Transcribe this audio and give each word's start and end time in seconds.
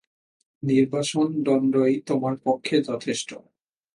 নির্বাসন 0.63 1.27
দণ্ডই 1.43 1.93
তোমার 2.07 2.35
পক্ষে 2.45 2.75
যথেষ্ট। 2.89 3.29